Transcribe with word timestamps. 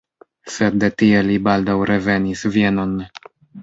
Sed 0.53 0.77
de 0.85 0.89
tie 1.03 1.21
li 1.29 1.37
baldaŭ 1.51 1.79
revenis 1.93 2.47
Vienon. 2.59 3.01